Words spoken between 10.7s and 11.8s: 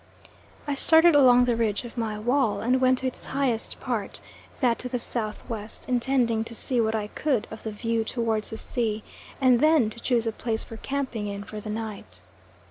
camping in for the